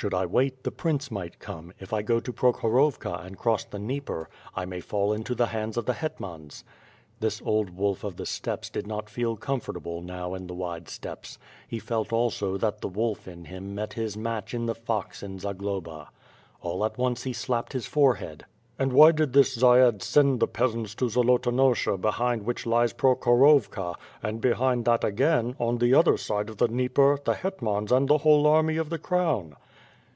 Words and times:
Should 0.00 0.14
I 0.14 0.26
wait, 0.26 0.62
the 0.62 0.70
Prince 0.70 1.10
might 1.10 1.40
come, 1.40 1.72
if 1.80 1.92
I 1.92 2.02
go 2.02 2.20
to 2.20 2.32
Prokhorovka 2.32 3.14
and 3.26 3.36
cross 3.36 3.64
the 3.64 3.80
Dnieper, 3.80 4.28
I 4.54 4.64
may 4.64 4.78
fall 4.78 5.12
into 5.12 5.34
the 5.34 5.46
hands 5.46 5.76
of 5.76 5.86
the 5.86 5.94
hetmans. 5.94 6.62
This 7.18 7.42
old 7.44 7.70
wolf 7.70 8.04
of 8.04 8.14
the 8.14 8.24
steppes 8.24 8.70
did 8.70 8.86
not 8.86 9.10
feel 9.10 9.34
comfortable 9.36 10.00
now 10.00 10.34
in 10.34 10.46
the 10.46 10.54
wide 10.54 10.88
steppes. 10.88 11.36
He 11.66 11.80
felt 11.80 12.12
also 12.12 12.56
that 12.58 12.80
the 12.80 12.86
wolf 12.86 13.26
in 13.26 13.46
him 13.46 13.74
met 13.74 13.94
his 13.94 14.16
match 14.16 14.54
in 14.54 14.66
the 14.66 14.74
fox 14.76 15.20
in 15.20 15.40
Zagloba. 15.40 16.10
All 16.60 16.84
at 16.84 16.96
once 16.96 17.24
he 17.24 17.32
slapped 17.32 17.72
his 17.72 17.88
forehead. 17.88 18.46
"And 18.78 18.92
why 18.92 19.10
did 19.10 19.32
this 19.32 19.56
dziad 19.56 20.00
send 20.02 20.38
the 20.38 20.46
peasants 20.46 20.94
to 20.94 21.08
Zolotonosha 21.08 22.00
behind 22.00 22.44
which 22.44 22.66
lies 22.66 22.92
Prokhorovka, 22.92 23.96
and 24.22 24.40
behind 24.40 24.84
that 24.84 25.02
again, 25.02 25.56
on 25.58 25.78
the 25.78 25.92
other 25.94 26.16
side 26.16 26.48
of 26.48 26.58
the 26.58 26.68
Dnieper, 26.68 27.18
the 27.24 27.34
hetmans 27.34 27.90
and 27.90 28.06
the 28.06 28.18
whole 28.18 28.46
army 28.46 28.76
of 28.76 28.90
the 28.90 28.98
crown?" 29.00 29.56